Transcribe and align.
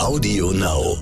Audio 0.00 0.50
Now. 0.52 0.96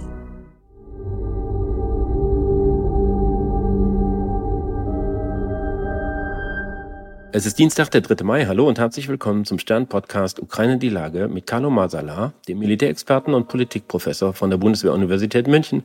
Es 7.31 7.47
ist 7.47 7.61
Dienstag, 7.61 7.93
der 7.93 8.01
3. 8.01 8.25
Mai. 8.25 8.47
Hallo 8.47 8.67
und 8.67 8.81
herzlich 8.81 9.07
willkommen 9.07 9.45
zum 9.45 9.61
Stern-Podcast 9.61 10.41
Ukraine 10.41 10.79
die 10.79 10.89
Lage 10.89 11.29
mit 11.29 11.47
Carlo 11.47 11.71
Masala, 11.71 12.33
dem 12.49 12.59
Militärexperten 12.59 13.35
und 13.35 13.47
Politikprofessor 13.47 14.35
von 14.35 14.51
der 14.51 14.57
Bundeswehr-Universität 14.57 15.47
München 15.47 15.85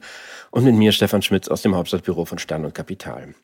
und 0.50 0.64
mit 0.64 0.74
mir 0.74 0.92
Stefan 0.92 1.22
Schmitz 1.22 1.48
aus 1.48 1.62
dem 1.62 1.76
Hauptstadtbüro 1.76 2.26
von 2.26 2.40
Stern 2.40 2.66
und 2.66 2.74
Kapital. 2.74 3.36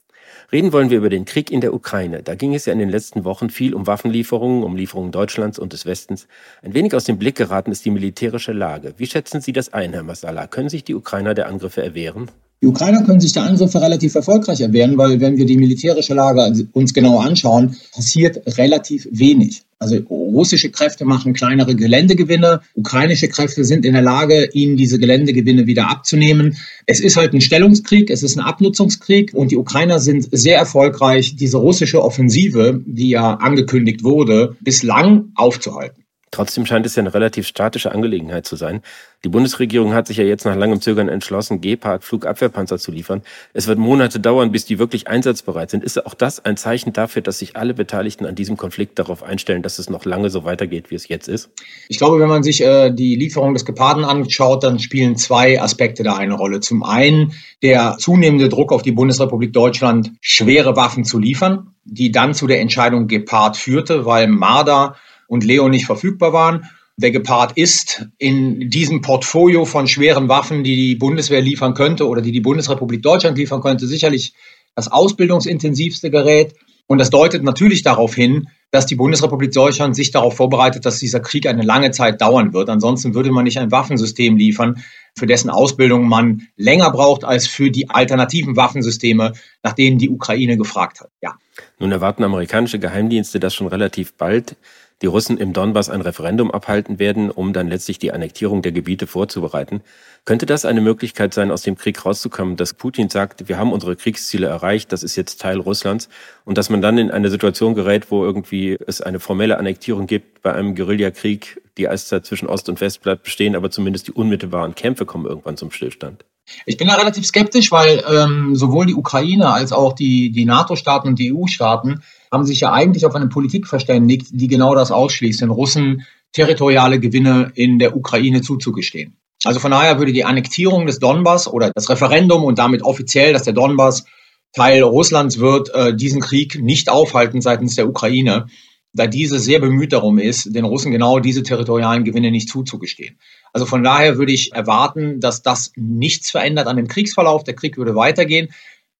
Reden 0.52 0.74
wollen 0.74 0.90
wir 0.90 0.98
über 0.98 1.10
den 1.10 1.26
Krieg 1.26 1.52
in 1.52 1.62
der 1.62 1.76
Ukraine. 1.76 2.24
Da 2.24 2.34
ging 2.34 2.56
es 2.56 2.66
ja 2.66 2.74
in 2.74 2.80
den 2.80 2.90
letzten 2.90 3.24
Wochen 3.24 3.52
viel 3.52 3.76
um 3.76 3.86
Waffenlieferungen, 3.86 4.64
um 4.64 4.76
Lieferungen 4.76 5.12
Deutschlands 5.12 5.60
und 5.60 5.74
des 5.74 5.86
Westens. 5.86 6.28
Ein 6.64 6.74
wenig 6.74 6.96
aus 6.96 7.04
dem 7.04 7.20
Blick 7.20 7.36
geraten 7.36 7.72
ist 7.72 7.86
die 7.86 7.92
militärische 7.92 8.52
Lage. 8.52 8.96
Wie 8.98 9.06
schätzen 9.06 9.42
Sie 9.42 9.54
das 9.54 9.74
ein, 9.74 9.94
Herr 9.94 10.02
Masala? 10.02 10.48
Können 10.48 10.70
sich 10.70 10.84
die 10.84 10.96
Ukrainer 10.96 11.36
der 11.36 11.48
Angriffe 11.48 11.84
erwehren? 11.84 12.32
Die 12.62 12.68
Ukrainer 12.68 13.04
können 13.04 13.22
sich 13.22 13.32
der 13.32 13.44
Angriffe 13.44 13.82
relativ 13.82 14.16
erfolgreich 14.16 14.60
erwehren, 14.60 14.98
weil 14.98 15.22
wenn 15.22 15.38
wir 15.38 15.46
die 15.46 15.56
militärische 15.56 16.14
Lage 16.14 16.68
uns 16.74 16.94
genauer 16.94 17.24
anschauen, 17.24 17.78
passiert 17.94 18.58
relativ 18.58 19.08
wenig. 19.12 19.64
Also 19.82 19.96
russische 20.10 20.70
Kräfte 20.70 21.06
machen 21.06 21.32
kleinere 21.32 21.74
Geländegewinne, 21.74 22.60
ukrainische 22.76 23.30
Kräfte 23.30 23.64
sind 23.64 23.86
in 23.86 23.94
der 23.94 24.02
Lage, 24.02 24.50
ihnen 24.52 24.76
diese 24.76 25.00
Geländegewinne 25.00 25.68
wieder 25.68 25.90
abzunehmen. 25.90 26.58
Es 26.86 27.00
ist 27.00 27.16
halt 27.16 27.34
ein 27.34 27.40
Stellungskrieg, 27.40 28.10
es 28.10 28.24
ist 28.24 28.38
ein 28.38 28.44
Abnutzungskrieg 28.44 29.34
und 29.34 29.52
die 29.52 29.58
Ukrainer 29.58 30.00
sind 30.00 30.28
sehr 30.30 30.58
erfolgreich, 30.58 31.38
diese 31.38 31.58
russische 31.58 32.04
Offensive, 32.04 32.84
die 32.86 33.12
ja 33.12 33.36
angekündigt 33.36 34.04
wurde, 34.04 34.58
bislang 34.60 35.32
aufzuhalten. 35.36 36.04
Trotzdem 36.32 36.66
scheint 36.66 36.86
es 36.86 36.96
ja 36.96 37.02
eine 37.02 37.14
relativ 37.14 37.48
statische 37.48 37.92
Angelegenheit 37.92 38.46
zu 38.46 38.56
sein. 38.56 38.82
Die 39.26 39.30
Bundesregierung 39.30 39.94
hat 39.94 40.08
sich 40.08 40.16
ja 40.16 40.24
jetzt 40.24 40.46
nach 40.46 40.56
langem 40.56 40.80
Zögern 40.80 41.10
entschlossen, 41.10 41.60
Gepard 41.60 42.06
Flugabwehrpanzer 42.06 42.78
zu 42.78 42.92
liefern. 42.92 43.22
Es 43.54 43.68
wird 43.68 43.78
Monate 43.78 44.22
dauern, 44.22 44.52
bis 44.54 44.64
die 44.64 44.80
wirklich 44.80 45.10
einsatzbereit 45.10 45.72
sind. 45.72 45.84
Ist 45.84 46.06
auch 46.06 46.14
das 46.14 46.46
ein 46.46 46.56
Zeichen 46.56 46.94
dafür, 46.94 47.22
dass 47.22 47.40
sich 47.40 47.58
alle 47.58 47.74
Beteiligten 47.74 48.26
an 48.26 48.36
diesem 48.36 48.56
Konflikt 48.56 48.98
darauf 48.98 49.22
einstellen, 49.22 49.62
dass 49.62 49.78
es 49.78 49.90
noch 49.90 50.06
lange 50.06 50.30
so 50.30 50.46
weitergeht, 50.46 50.90
wie 50.90 50.96
es 50.96 51.10
jetzt 51.10 51.28
ist? 51.28 51.50
Ich 51.90 51.98
glaube, 51.98 52.20
wenn 52.20 52.30
man 52.30 52.44
sich 52.44 52.62
äh, 52.62 52.92
die 52.92 53.16
Lieferung 53.16 53.54
des 53.54 53.66
Geparden 53.66 54.06
anschaut, 54.06 54.64
dann 54.64 54.80
spielen 54.80 55.18
zwei 55.18 55.62
Aspekte 55.62 56.04
da 56.04 56.16
eine 56.16 56.36
Rolle. 56.36 56.62
Zum 56.62 56.84
einen 56.84 57.34
der 57.62 57.98
zunehmende 58.00 58.48
Druck 58.48 58.72
auf 58.72 58.84
die 58.84 58.94
Bundesrepublik 58.94 59.52
Deutschland, 59.52 60.14
schwere 60.22 60.78
Waffen 60.78 61.04
zu 61.04 61.20
liefern, 61.20 61.74
die 61.84 62.12
dann 62.12 62.34
zu 62.34 62.48
der 62.48 62.62
Entscheidung 62.62 63.08
Gepard 63.08 63.58
führte, 63.58 64.06
weil 64.06 64.28
Marder 64.28 64.96
und 65.30 65.46
Leo 65.46 65.70
nicht 65.70 65.86
verfügbar 65.86 66.34
waren. 66.34 66.66
Der 66.98 67.12
Gepard 67.12 67.54
ist 67.56 68.10
in 68.18 68.70
diesem 68.70 69.00
Portfolio 69.00 69.64
von 69.64 69.88
schweren 69.88 70.28
Waffen, 70.28 70.66
die 70.66 70.76
die 70.76 70.96
Bundeswehr 70.96 71.40
liefern 71.40 71.74
könnte 71.74 72.06
oder 72.06 72.22
die 72.22 72.34
die 72.34 72.42
Bundesrepublik 72.42 73.02
Deutschland 73.02 73.38
liefern 73.38 73.62
könnte, 73.62 73.88
sicherlich 73.88 74.34
das 74.76 74.92
ausbildungsintensivste 74.92 76.12
Gerät. 76.12 76.56
Und 76.88 76.98
das 76.98 77.10
deutet 77.10 77.44
natürlich 77.44 77.84
darauf 77.84 78.16
hin, 78.16 78.50
dass 78.72 78.86
die 78.86 78.96
Bundesrepublik 78.96 79.52
Deutschland 79.52 79.96
sich 79.96 80.12
darauf 80.12 80.36
vorbereitet, 80.36 80.86
dass 80.86 81.00
dieser 81.00 81.20
Krieg 81.20 81.48
eine 81.48 81.62
lange 81.62 81.92
Zeit 81.92 82.20
dauern 82.20 82.52
wird. 82.52 82.70
Ansonsten 82.70 83.14
würde 83.14 83.32
man 83.32 83.44
nicht 83.44 83.60
ein 83.60 83.72
Waffensystem 83.72 84.36
liefern, 84.36 84.84
für 85.18 85.26
dessen 85.26 85.50
Ausbildung 85.50 86.08
man 86.08 86.48
länger 86.58 86.92
braucht 86.92 87.24
als 87.24 87.48
für 87.48 87.72
die 87.72 87.90
alternativen 87.90 88.58
Waffensysteme, 88.58 89.34
nach 89.64 89.74
denen 89.74 90.00
die 90.00 90.10
Ukraine 90.10 90.58
gefragt 90.58 91.00
hat. 91.00 91.12
Ja. 91.22 91.36
Nun 91.80 91.92
erwarten 91.92 92.24
amerikanische 92.24 92.80
Geheimdienste 92.80 93.40
das 93.40 93.54
schon 93.54 93.68
relativ 93.68 94.14
bald 94.16 94.56
die 95.02 95.08
Russen 95.08 95.38
im 95.38 95.54
Donbass 95.54 95.90
ein 95.90 96.02
Referendum 96.02 96.52
abhalten 96.52 97.00
werden, 97.00 97.32
um 97.32 97.54
dann 97.54 97.70
letztlich 97.70 98.00
die 98.00 98.12
Annektierung 98.12 98.62
der 98.62 98.72
Gebiete 98.72 99.08
vorzubereiten. 99.08 99.82
Könnte 100.26 100.46
das 100.46 100.66
eine 100.66 100.82
Möglichkeit 100.82 101.34
sein, 101.34 101.52
aus 101.52 101.62
dem 101.62 101.78
Krieg 101.78 102.06
rauszukommen, 102.06 102.58
dass 102.58 102.74
Putin 102.74 103.10
sagt, 103.10 103.48
wir 103.48 103.58
haben 103.58 103.72
unsere 103.72 103.96
Kriegsziele 103.96 104.48
erreicht, 104.48 104.92
das 104.92 105.04
ist 105.04 105.16
jetzt 105.16 105.42
Teil 105.42 105.60
Russlands 105.60 106.10
und 106.46 106.58
dass 106.58 106.70
man 106.70 106.82
dann 106.82 106.98
in 106.98 107.12
eine 107.12 107.30
Situation 107.30 107.76
gerät, 107.76 108.12
wo 108.12 108.24
irgendwie 108.24 108.78
es 108.86 109.02
eine 109.02 109.20
formelle 109.20 109.58
Annektierung 109.58 110.08
gibt 110.08 110.42
bei 110.42 110.54
einem 110.54 110.76
Guerillakrieg, 110.76 111.62
die 111.78 111.88
Eiszeit 111.88 112.26
zwischen 112.26 112.48
Ost 112.48 112.68
und 112.68 112.82
West 112.82 113.02
bleibt 113.02 113.24
bestehen, 113.24 113.56
aber 113.56 113.72
zumindest 113.72 114.08
die 114.08 114.12
unmittelbaren 114.12 114.76
Kämpfe 114.76 115.06
kommen 115.06 115.26
irgendwann 115.26 115.58
zum 115.58 115.72
Stillstand? 115.72 116.26
Ich 116.66 116.78
bin 116.78 116.88
da 116.88 116.96
relativ 116.96 117.26
skeptisch, 117.26 117.72
weil 117.72 118.04
ähm, 118.10 118.56
sowohl 118.56 118.86
die 118.86 118.96
Ukraine 118.96 119.52
als 119.52 119.72
auch 119.72 119.94
die, 119.94 120.32
die 120.32 120.46
NATO-Staaten 120.46 121.08
und 121.08 121.20
die 121.20 121.34
EU-Staaten 121.34 122.02
haben 122.32 122.46
sich 122.46 122.62
ja 122.62 122.72
eigentlich 122.72 123.06
auf 123.06 123.16
eine 123.16 123.28
Politik 123.28 123.68
verständigt, 123.68 124.28
die 124.32 124.48
genau 124.48 124.76
das 124.76 124.92
ausschließt, 124.92 125.42
den 125.42 125.50
Russen 125.50 126.06
territoriale 126.32 127.00
Gewinne 127.00 127.52
in 127.56 127.80
der 127.80 127.96
Ukraine 127.96 128.42
zuzugestehen. 128.42 129.18
Also 129.46 129.60
von 129.60 129.72
daher 129.72 130.00
würde 130.00 130.12
die 130.12 130.26
Annektierung 130.26 130.86
des 130.86 131.00
Donbass 131.00 131.48
oder 131.48 131.72
das 131.74 131.90
Referendum 131.90 132.44
und 132.44 132.60
damit 132.60 132.84
offiziell, 132.84 133.34
dass 133.34 133.44
der 133.44 133.54
Donbass 133.54 134.06
Teil 134.54 134.82
Russlands 134.82 135.40
wird, 135.40 135.74
äh, 135.74 135.96
diesen 135.96 136.22
Krieg 136.22 136.60
nicht 136.62 136.90
aufhalten 136.90 137.40
seitens 137.40 137.76
der 137.76 137.88
Ukraine, 137.88 138.48
da 138.94 139.08
diese 139.08 139.40
sehr 139.40 139.60
bemüht 139.60 139.94
darum 139.94 140.18
ist, 140.18 140.56
den 140.56 140.66
Russen 140.66 140.92
genau 140.92 141.20
diese 141.20 141.44
territorialen 141.44 142.04
Gewinne 142.04 142.32
nicht 142.32 142.50
zuzugestehen. 142.50 143.18
Also 143.54 143.66
von 143.66 143.84
daher 143.84 144.18
würde 144.18 144.32
ich 144.32 144.54
erwarten, 144.54 145.20
dass 145.20 145.42
das 145.42 145.72
nichts 145.76 146.32
verändert 146.32 146.68
an 146.68 146.78
dem 146.78 146.88
Kriegsverlauf. 146.88 147.44
Der 147.44 147.56
Krieg 147.56 147.78
würde 147.78 147.96
weitergehen. 147.96 148.50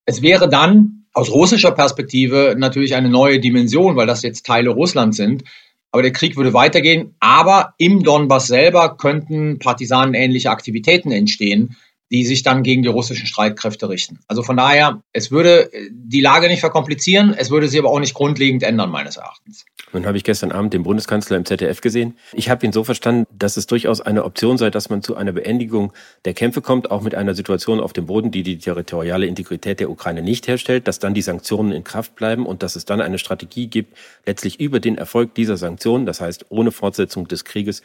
Es 0.06 0.22
wäre 0.22 0.48
dann 0.48 1.06
aus 1.14 1.32
russischer 1.32 1.72
Perspektive 1.72 2.56
natürlich 2.58 2.96
eine 2.96 3.10
neue 3.10 3.40
Dimension, 3.40 3.96
weil 3.96 4.08
das 4.08 4.22
jetzt 4.22 4.46
Teile 4.46 4.70
Russlands 4.70 5.18
sind. 5.18 5.44
Aber 5.92 6.04
der 6.04 6.12
Krieg 6.12 6.38
würde 6.38 6.54
weitergehen. 6.54 7.16
Aber 7.20 7.74
im 7.78 8.04
Donbass 8.04 8.48
selber 8.48 8.96
könnten 8.96 9.58
partisanenähnliche 9.58 10.52
Aktivitäten 10.52 11.12
entstehen, 11.12 11.76
die 12.12 12.26
sich 12.26 12.44
dann 12.44 12.64
gegen 12.64 12.82
die 12.82 12.90
russischen 12.90 13.28
Streitkräfte 13.28 13.90
richten. 13.90 14.20
Also 14.28 14.42
von 14.42 14.58
daher, 14.58 15.02
es 15.14 15.32
würde 15.32 15.70
die 15.92 16.22
Lage 16.22 16.48
nicht 16.48 16.60
verkomplizieren, 16.60 17.34
es 17.38 17.52
würde 17.52 17.68
sie 17.68 17.80
aber 17.80 17.90
auch 17.90 18.00
nicht 18.00 18.14
grundlegend 18.14 18.64
ändern, 18.64 18.90
meines 18.90 19.18
Erachtens. 19.18 19.66
Nun 19.94 20.06
habe 20.06 20.18
ich 20.18 20.24
gestern 20.24 20.52
Abend 20.52 20.74
den 20.74 20.84
Bundeskanzler 20.84 21.38
im 21.38 21.46
ZDF 21.46 21.82
gesehen. 21.82 22.18
Ich 22.34 22.50
habe 22.50 22.66
ihn 22.66 22.72
so 22.72 22.84
verstanden, 22.84 23.26
dass 23.32 23.58
es 23.58 23.68
durchaus 23.68 24.02
eine 24.02 24.24
Option 24.24 24.58
sei, 24.58 24.70
dass 24.70 24.90
man 24.90 25.02
zu 25.02 25.16
einer 25.16 25.32
Beendigung 25.32 25.94
der 26.26 26.34
Kämpfe 26.34 26.62
kommt, 26.62 26.92
auch 26.92 27.02
mit 27.02 27.16
einer 27.16 27.34
Situation 27.34 27.80
auf 27.80 27.94
dem 27.94 28.06
Boden, 28.06 28.32
die 28.32 28.44
die 28.44 28.58
territoriale 28.58 29.26
Integrität 29.26 29.80
der 29.80 29.90
Ukraine 29.90 30.22
nicht 30.22 30.48
herstellt, 30.48 30.88
dass 30.88 31.00
dann 31.00 31.14
die 31.14 31.22
Sanktionen 31.22 31.72
in 31.72 31.84
Kraft 31.84 32.16
bleiben 32.16 32.46
und 32.46 32.64
dass 32.64 32.76
es 32.76 32.86
dann 32.86 33.02
eine 33.02 33.18
Strategie 33.18 33.68
gibt, 33.68 33.98
letztlich 34.26 34.60
über 34.60 34.80
den 34.80 34.98
Erfolg 34.98 35.34
dieser 35.36 35.58
Sanktionen, 35.58 36.06
das 36.06 36.22
heißt 36.22 36.48
ohne 36.50 36.72
Fortsetzung 36.72 37.28
des 37.28 37.46
Krieges, 37.46 37.82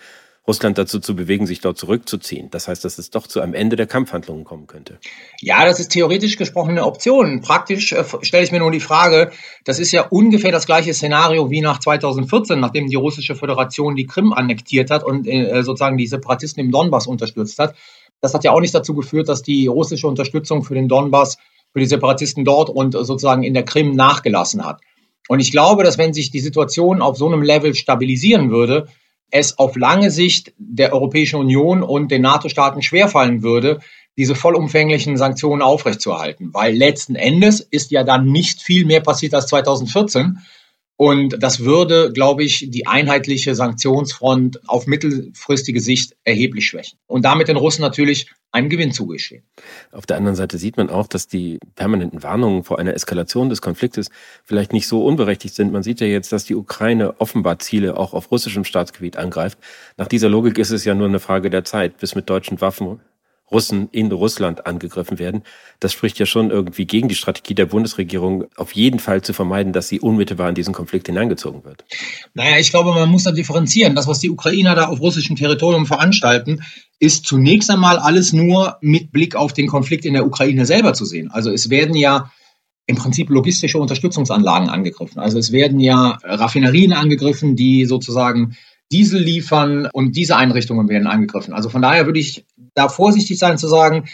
Russland 0.46 0.76
dazu 0.76 1.00
zu 1.00 1.16
bewegen, 1.16 1.46
sich 1.46 1.60
dort 1.60 1.78
zurückzuziehen. 1.78 2.50
Das 2.50 2.68
heißt, 2.68 2.84
dass 2.84 2.98
es 2.98 3.08
doch 3.08 3.26
zu 3.26 3.40
einem 3.40 3.54
Ende 3.54 3.76
der 3.76 3.86
Kampfhandlungen 3.86 4.44
kommen 4.44 4.66
könnte. 4.66 4.98
Ja, 5.40 5.64
das 5.64 5.80
ist 5.80 5.88
theoretisch 5.88 6.36
gesprochen 6.36 6.72
eine 6.72 6.84
Option. 6.84 7.40
Praktisch 7.40 7.92
äh, 7.92 8.04
stelle 8.20 8.44
ich 8.44 8.52
mir 8.52 8.58
nur 8.58 8.70
die 8.70 8.80
Frage, 8.80 9.30
das 9.64 9.78
ist 9.78 9.92
ja 9.92 10.06
ungefähr 10.08 10.52
das 10.52 10.66
gleiche 10.66 10.92
Szenario 10.92 11.50
wie 11.50 11.62
nach 11.62 11.80
2014, 11.80 12.60
nachdem 12.60 12.88
die 12.88 12.96
russische 12.96 13.34
Föderation 13.34 13.96
die 13.96 14.06
Krim 14.06 14.34
annektiert 14.34 14.90
hat 14.90 15.02
und 15.02 15.26
äh, 15.26 15.62
sozusagen 15.62 15.96
die 15.96 16.06
Separatisten 16.06 16.62
im 16.62 16.70
Donbass 16.70 17.06
unterstützt 17.06 17.58
hat. 17.58 17.74
Das 18.20 18.34
hat 18.34 18.44
ja 18.44 18.52
auch 18.52 18.60
nicht 18.60 18.74
dazu 18.74 18.94
geführt, 18.94 19.30
dass 19.30 19.42
die 19.42 19.66
russische 19.66 20.06
Unterstützung 20.06 20.62
für 20.62 20.74
den 20.74 20.88
Donbass, 20.88 21.38
für 21.72 21.80
die 21.80 21.86
Separatisten 21.86 22.44
dort 22.44 22.68
und 22.68 22.92
sozusagen 22.92 23.44
in 23.44 23.54
der 23.54 23.64
Krim 23.64 23.96
nachgelassen 23.96 24.64
hat. 24.64 24.80
Und 25.28 25.40
ich 25.40 25.50
glaube, 25.50 25.84
dass 25.84 25.96
wenn 25.96 26.12
sich 26.12 26.30
die 26.30 26.40
Situation 26.40 27.00
auf 27.00 27.16
so 27.16 27.26
einem 27.26 27.42
Level 27.42 27.74
stabilisieren 27.74 28.50
würde, 28.50 28.88
es 29.34 29.58
auf 29.58 29.74
lange 29.74 30.12
Sicht 30.12 30.54
der 30.58 30.92
Europäischen 30.92 31.40
Union 31.40 31.82
und 31.82 32.12
den 32.12 32.22
NATO-Staaten 32.22 32.82
schwerfallen 32.82 33.42
würde, 33.42 33.80
diese 34.16 34.36
vollumfänglichen 34.36 35.16
Sanktionen 35.16 35.60
aufrechtzuerhalten. 35.60 36.54
Weil 36.54 36.72
letzten 36.72 37.16
Endes 37.16 37.58
ist 37.58 37.90
ja 37.90 38.04
dann 38.04 38.26
nicht 38.26 38.62
viel 38.62 38.84
mehr 38.86 39.00
passiert 39.00 39.34
als 39.34 39.48
2014. 39.48 40.38
Und 40.96 41.42
das 41.42 41.60
würde, 41.60 42.12
glaube 42.12 42.44
ich, 42.44 42.70
die 42.70 42.86
einheitliche 42.86 43.54
Sanktionsfront 43.54 44.68
auf 44.68 44.86
mittelfristige 44.86 45.80
Sicht 45.80 46.14
erheblich 46.22 46.66
schwächen. 46.66 46.98
Und 47.06 47.24
damit 47.24 47.48
den 47.48 47.56
Russen 47.56 47.82
natürlich 47.82 48.30
einen 48.52 48.68
Gewinn 48.68 48.92
zugestehen. 48.92 49.42
Auf 49.90 50.06
der 50.06 50.16
anderen 50.16 50.36
Seite 50.36 50.58
sieht 50.58 50.76
man 50.76 50.88
auch, 50.88 51.08
dass 51.08 51.26
die 51.26 51.58
permanenten 51.74 52.22
Warnungen 52.22 52.62
vor 52.62 52.78
einer 52.78 52.94
Eskalation 52.94 53.48
des 53.48 53.60
Konfliktes 53.60 54.10
vielleicht 54.44 54.72
nicht 54.72 54.86
so 54.86 55.04
unberechtigt 55.04 55.56
sind. 55.56 55.72
Man 55.72 55.82
sieht 55.82 56.00
ja 56.00 56.06
jetzt, 56.06 56.30
dass 56.30 56.44
die 56.44 56.54
Ukraine 56.54 57.20
offenbar 57.20 57.58
Ziele 57.58 57.96
auch 57.96 58.14
auf 58.14 58.30
russischem 58.30 58.64
Staatsgebiet 58.64 59.16
angreift. 59.16 59.58
Nach 59.96 60.06
dieser 60.06 60.28
Logik 60.28 60.58
ist 60.58 60.70
es 60.70 60.84
ja 60.84 60.94
nur 60.94 61.08
eine 61.08 61.18
Frage 61.18 61.50
der 61.50 61.64
Zeit, 61.64 61.98
bis 61.98 62.14
mit 62.14 62.30
deutschen 62.30 62.60
Waffen 62.60 63.00
Russen 63.54 63.88
in 63.92 64.12
Russland 64.12 64.66
angegriffen 64.66 65.18
werden. 65.18 65.44
Das 65.80 65.92
spricht 65.92 66.18
ja 66.18 66.26
schon 66.26 66.50
irgendwie 66.50 66.86
gegen 66.86 67.08
die 67.08 67.14
Strategie 67.14 67.54
der 67.54 67.66
Bundesregierung, 67.66 68.46
auf 68.56 68.72
jeden 68.72 68.98
Fall 68.98 69.22
zu 69.22 69.32
vermeiden, 69.32 69.72
dass 69.72 69.88
sie 69.88 70.00
unmittelbar 70.00 70.48
in 70.48 70.54
diesen 70.54 70.74
Konflikt 70.74 71.06
hineingezogen 71.06 71.64
wird. 71.64 71.84
Naja, 72.34 72.58
ich 72.58 72.70
glaube, 72.70 72.92
man 72.92 73.08
muss 73.08 73.22
da 73.22 73.32
differenzieren. 73.32 73.94
Das, 73.94 74.08
was 74.08 74.18
die 74.18 74.30
Ukrainer 74.30 74.74
da 74.74 74.88
auf 74.88 75.00
russischem 75.00 75.36
Territorium 75.36 75.86
veranstalten, 75.86 76.62
ist 76.98 77.26
zunächst 77.26 77.70
einmal 77.70 77.98
alles 77.98 78.32
nur 78.32 78.76
mit 78.80 79.12
Blick 79.12 79.36
auf 79.36 79.52
den 79.52 79.68
Konflikt 79.68 80.04
in 80.04 80.14
der 80.14 80.26
Ukraine 80.26 80.66
selber 80.66 80.92
zu 80.92 81.04
sehen. 81.04 81.30
Also 81.30 81.50
es 81.50 81.70
werden 81.70 81.94
ja 81.94 82.32
im 82.86 82.96
Prinzip 82.96 83.30
logistische 83.30 83.78
Unterstützungsanlagen 83.78 84.68
angegriffen. 84.68 85.20
Also 85.20 85.38
es 85.38 85.52
werden 85.52 85.80
ja 85.80 86.18
Raffinerien 86.22 86.92
angegriffen, 86.92 87.56
die 87.56 87.86
sozusagen 87.86 88.56
Diesel 88.92 89.20
liefern 89.20 89.88
und 89.92 90.14
diese 90.14 90.36
Einrichtungen 90.36 90.88
werden 90.88 91.06
angegriffen. 91.06 91.54
Also 91.54 91.68
von 91.68 91.82
daher 91.82 92.06
würde 92.06 92.20
ich 92.20 92.44
da 92.74 92.88
vorsichtig 92.88 93.38
sein 93.38 93.58
zu 93.58 93.68
sagen, 93.68 94.08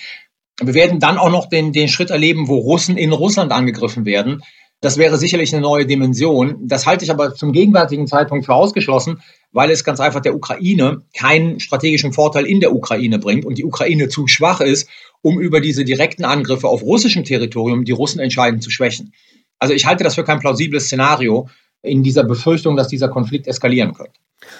wir 0.63 0.75
werden 0.75 1.01
dann 1.01 1.19
auch 1.19 1.31
noch 1.31 1.49
den, 1.49 1.73
den 1.73 1.89
Schritt 1.89 2.11
erleben, 2.11 2.49
wo 2.49 2.59
Russen 2.59 2.97
in 2.97 3.13
Russland 3.13 3.53
angegriffen 3.53 4.05
werden. 4.05 4.43
Das 4.83 4.97
wäre 4.97 5.19
sicherlich 5.19 5.53
eine 5.53 5.63
neue 5.63 5.87
Dimension. 5.87 6.57
Das 6.67 6.87
halte 6.87 7.05
ich 7.05 7.11
aber 7.11 7.35
zum 7.35 7.53
gegenwärtigen 7.53 8.07
Zeitpunkt 8.07 8.47
für 8.47 8.55
ausgeschlossen, 8.55 9.21
weil 9.53 9.71
es 9.71 9.85
ganz 9.85 10.01
einfach 10.01 10.21
der 10.21 10.35
Ukraine 10.35 11.03
keinen 11.15 11.61
strategischen 11.61 12.13
Vorteil 12.13 12.47
in 12.47 12.61
der 12.61 12.75
Ukraine 12.75 13.19
bringt 13.19 13.45
und 13.45 13.59
die 13.59 13.65
Ukraine 13.65 14.09
zu 14.09 14.27
schwach 14.27 14.61
ist, 14.61 14.89
um 15.23 15.39
über 15.39 15.61
diese 15.61 15.85
direkten 15.85 16.25
Angriffe 16.25 16.69
auf 16.69 16.83
russischem 16.83 17.25
Territorium 17.25 17.85
die 17.85 17.93
Russen 17.93 18.21
entscheidend 18.21 18.63
zu 18.63 18.71
schwächen. 18.71 19.13
Also 19.59 19.75
ich 19.75 19.85
halte 19.85 20.05
das 20.05 20.15
für 20.15 20.25
kein 20.25 20.41
plausibles 20.41 20.87
Szenario 20.87 21.49
in 21.83 22.03
dieser 22.03 22.25
Befürchtung, 22.25 22.77
dass 22.77 22.89
dieser 22.89 23.09
Konflikt 23.09 23.47
eskalieren 23.47 23.93
könnte. 23.93 24.19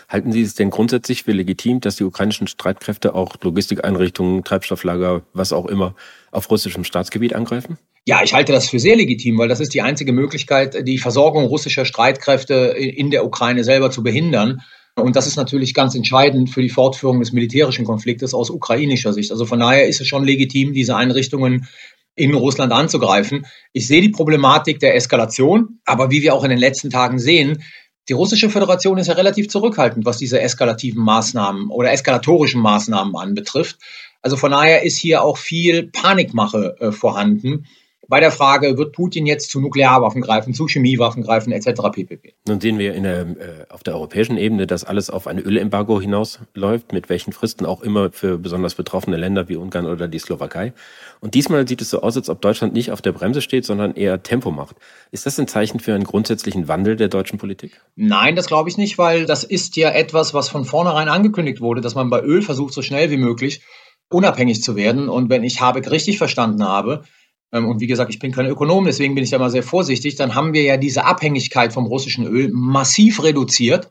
Halten 0.09 0.33
Sie 0.33 0.43
es 0.43 0.55
denn 0.55 0.71
grundsätzlich 0.71 1.25
für 1.25 1.33
legitim, 1.33 1.81
dass 1.81 1.97
die 1.97 2.05
ukrainischen 2.05 2.47
Streitkräfte 2.47 3.15
auch 3.15 3.37
Logistikeinrichtungen, 3.43 4.45
Treibstofflager, 4.45 5.23
was 5.33 5.53
auch 5.53 5.67
immer, 5.67 5.95
auf 6.31 6.51
russischem 6.51 6.85
Staatsgebiet 6.85 7.35
angreifen? 7.35 7.79
Ja, 8.07 8.23
ich 8.25 8.35
halte 8.35 8.53
das 8.53 8.69
für 8.69 8.79
sehr 8.79 8.97
legitim, 8.97 9.39
weil 9.39 9.49
das 9.49 9.61
ist 9.61 9.75
die 9.75 9.83
einzige 9.83 10.13
Möglichkeit, 10.13 10.87
die 10.87 10.99
Versorgung 10.99 11.45
russischer 11.45 11.85
Streitkräfte 11.85 12.55
in 12.55 13.11
der 13.11 13.25
Ukraine 13.25 13.63
selber 13.63 13.91
zu 13.91 14.03
behindern. 14.03 14.63
Und 14.97 15.17
das 15.17 15.27
ist 15.27 15.37
natürlich 15.37 15.75
ganz 15.75 15.95
entscheidend 15.95 16.51
für 16.51 16.63
die 16.63 16.69
Fortführung 16.69 17.21
des 17.21 17.33
militärischen 17.33 17.85
Konfliktes 17.85 18.35
aus 18.35 18.51
ukrainischer 18.51 19.13
Sicht. 19.13 19.31
Also 19.31 19.47
von 19.47 19.61
daher 19.61 19.87
ist 19.87 20.01
es 20.01 20.09
schon 20.09 20.25
legitim, 20.25 20.73
diese 20.73 20.97
Einrichtungen 20.97 21.69
in 22.17 22.35
Russland 22.35 22.73
anzugreifen. 22.73 23.47
Ich 23.73 23.87
sehe 23.87 24.03
die 24.03 24.11
Problematik 24.11 24.81
der 24.81 24.95
Eskalation, 24.95 25.81
aber 25.85 26.11
wie 26.11 26.23
wir 26.23 26.35
auch 26.35 26.45
in 26.45 26.51
den 26.51 26.59
letzten 26.59 26.91
Tagen 26.91 27.19
sehen, 27.19 27.63
die 28.11 28.15
russische 28.15 28.51
Föderation 28.51 28.99
ist 28.99 29.07
ja 29.07 29.15
relativ 29.15 29.49
zurückhaltend, 29.49 30.05
was 30.05 30.19
diese 30.19 30.41
eskalativen 30.41 31.01
Maßnahmen 31.01 31.71
oder 31.71 31.93
eskalatorischen 31.93 32.61
Maßnahmen 32.61 33.15
anbetrifft. 33.15 33.79
Also 34.21 34.37
von 34.37 34.51
daher 34.51 34.83
ist 34.83 34.99
hier 34.99 35.23
auch 35.23 35.39
viel 35.39 35.85
Panikmache 35.85 36.75
äh, 36.81 36.91
vorhanden 36.91 37.67
bei 38.11 38.19
der 38.19 38.33
Frage, 38.33 38.77
wird 38.77 38.93
Putin 38.93 39.25
jetzt 39.25 39.51
zu 39.53 39.61
Nuklearwaffen 39.61 40.21
greifen, 40.21 40.53
zu 40.53 40.67
Chemiewaffen 40.67 41.23
greifen, 41.23 41.53
etc. 41.53 41.81
pp. 41.93 42.35
Nun 42.49 42.61
sehen 42.61 42.77
wir 42.79 42.93
der, 42.93 43.21
äh, 43.21 43.27
auf 43.69 43.85
der 43.85 43.95
europäischen 43.95 44.37
Ebene, 44.37 44.67
dass 44.67 44.83
alles 44.83 45.11
auf 45.11 45.29
ein 45.29 45.39
Ölembargo 45.39 46.01
hinausläuft, 46.01 46.93
mit 46.93 47.09
welchen 47.09 47.33
Fristen 47.33 47.65
auch 47.65 47.83
immer 47.83 48.11
für 48.11 48.37
besonders 48.37 48.75
betroffene 48.75 49.17
Länder 49.17 49.49
wie 49.49 49.55
Ungarn 49.55 49.87
oder 49.87 50.09
die 50.09 50.19
Slowakei. 50.19 50.73
Und 51.21 51.35
diesmal 51.35 51.69
sieht 51.69 51.83
es 51.83 51.91
so 51.91 52.03
aus, 52.03 52.17
als 52.17 52.29
ob 52.29 52.41
Deutschland 52.41 52.75
nicht 52.75 52.91
auf 52.91 53.01
der 53.01 53.13
Bremse 53.13 53.43
steht, 53.43 53.65
sondern 53.65 53.95
eher 53.95 54.25
Tempo 54.25 54.51
macht. 54.51 54.75
Ist 55.13 55.25
das 55.25 55.39
ein 55.39 55.47
Zeichen 55.47 55.79
für 55.79 55.95
einen 55.95 56.05
grundsätzlichen 56.05 56.67
Wandel 56.67 56.97
der 56.97 57.09
deutschen 57.09 57.39
Politik? 57.39 57.81
Nein, 57.95 58.35
das 58.35 58.49
glaube 58.49 58.69
ich 58.69 58.77
nicht, 58.77 58.99
weil 58.99 59.25
das 59.25 59.45
ist 59.45 59.77
ja 59.77 59.89
etwas, 59.91 60.35
was 60.35 60.49
von 60.49 60.65
vornherein 60.65 61.09
angekündigt 61.09 61.61
wurde, 61.61 61.81
dass 61.81 61.95
man 61.95 62.11
bei 62.11 62.21
Öl 62.21 62.43
versucht, 62.43 62.75
so 62.75 62.83
schnell 62.83 63.13
wie 63.13 63.19
möglich 63.19 63.63
unabhängig 64.11 64.63
zu 64.63 64.75
werden. 64.75 65.09
Und 65.09 65.31
wenn 65.31 65.45
ich 65.45 65.61
Habeck 65.61 65.89
richtig 65.93 66.19
verstanden 66.19 66.65
habe, 66.65 67.05
und 67.53 67.81
wie 67.81 67.87
gesagt, 67.87 68.11
ich 68.11 68.19
bin 68.19 68.33
kein 68.33 68.47
Ökonom, 68.47 68.85
deswegen 68.85 69.15
bin 69.15 69.25
ich 69.25 69.31
da 69.31 69.39
mal 69.39 69.51
sehr 69.51 69.63
vorsichtig, 69.63 70.17
dann 70.17 70.35
haben 70.35 70.53
wir 70.53 70.63
ja 70.63 70.77
diese 70.77 71.05
Abhängigkeit 71.05 71.73
vom 71.73 71.87
russischen 71.87 72.27
Öl 72.27 72.51
massiv 72.53 73.23
reduziert, 73.23 73.91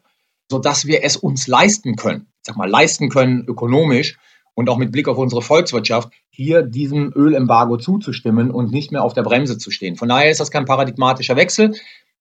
sodass 0.50 0.85
wir 0.85 1.03
es 1.03 1.17
uns 1.17 1.47
leisten 1.47 1.95
können, 1.95 2.27
ich 2.38 2.47
sag 2.47 2.57
mal, 2.57 2.69
leisten 2.69 3.09
können 3.09 3.44
ökonomisch 3.47 4.17
und 4.56 4.69
auch 4.69 4.77
mit 4.77 4.91
Blick 4.91 5.07
auf 5.07 5.17
unsere 5.17 5.41
Volkswirtschaft, 5.41 6.09
hier 6.29 6.63
diesem 6.63 7.11
Ölembargo 7.15 7.77
zuzustimmen 7.77 8.51
und 8.51 8.71
nicht 8.71 8.91
mehr 8.91 9.03
auf 9.03 9.13
der 9.13 9.23
Bremse 9.23 9.57
zu 9.57 9.71
stehen. 9.71 9.95
Von 9.95 10.09
daher 10.09 10.31
ist 10.31 10.39
das 10.39 10.51
kein 10.51 10.65
paradigmatischer 10.65 11.35
Wechsel, 11.35 11.75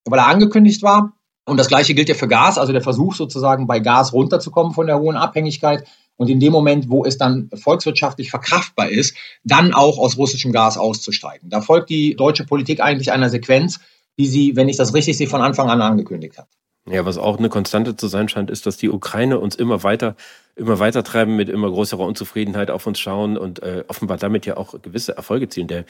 weil 0.05 0.19
er 0.19 0.27
angekündigt 0.27 0.83
war. 0.83 1.13
Und 1.47 1.57
das 1.57 1.69
Gleiche 1.69 1.95
gilt 1.95 2.09
ja 2.09 2.15
für 2.15 2.29
Gas, 2.29 2.59
also 2.59 2.73
der 2.73 2.83
Versuch 2.83 3.15
sozusagen 3.15 3.67
bei 3.67 3.81
Gas 3.81 4.13
runterzukommen 4.13 4.73
von 4.73 4.87
der 4.87 4.99
hohen 4.99 5.17
Abhängigkeit 5.17 5.89
und 6.19 6.29
in 6.29 6.41
dem 6.41 6.53
Moment, 6.53 6.91
wo 6.91 7.05
es 7.05 7.17
dann 7.17 7.49
volkswirtschaftlich 7.55 8.29
verkraftbar 8.29 8.91
ist, 8.91 9.17
dann 9.45 9.73
auch 9.73 9.99
aus 9.99 10.19
russischem 10.19 10.53
Gas 10.53 10.77
auszusteigen. 10.77 11.49
Da 11.49 11.63
folgt 11.63 11.89
die 11.89 12.17
deutsche 12.17 12.45
Politik 12.45 12.81
eigentlich 12.81 13.13
einer 13.13 13.31
Sequenz, 13.31 13.81
die 14.19 14.27
sie, 14.27 14.57
wenn 14.57 14.69
ich 14.69 14.77
das 14.77 14.93
richtig 14.93 15.17
sehe, 15.17 15.29
von 15.29 15.41
Anfang 15.41 15.71
an 15.71 15.81
angekündigt 15.81 16.37
hat. 16.37 16.49
Ja, 16.91 17.05
was 17.07 17.19
auch 17.19 17.39
eine 17.39 17.49
Konstante 17.49 17.97
zu 17.97 18.09
sein 18.09 18.29
scheint, 18.29 18.51
ist, 18.51 18.67
dass 18.67 18.77
die 18.77 18.91
Ukraine 18.91 19.39
uns 19.39 19.55
immer 19.55 19.83
weiter, 19.83 20.17
immer 20.59 20.79
weiter 20.79 21.03
treiben, 21.05 21.37
mit 21.37 21.49
immer 21.49 21.71
größerer 21.71 22.05
Unzufriedenheit 22.05 22.71
auf 22.71 22.87
uns 22.87 22.99
schauen 22.99 23.37
und 23.37 23.63
äh, 23.63 23.85
offenbar 23.89 24.19
damit 24.19 24.45
ja 24.45 24.57
auch 24.57 24.81
gewisse 24.83 25.17
Erfolge 25.17 25.49
zielen. 25.49 25.69
Der 25.69 25.85